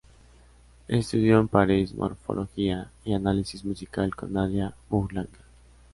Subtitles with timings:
[0.87, 5.29] Estudió en París Morfología y Análisis Musical con Nadia Boulanger.